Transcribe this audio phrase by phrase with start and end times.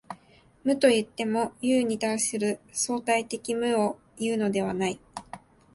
[0.63, 4.99] 無といっても、有に対する相対的無をいうのではない。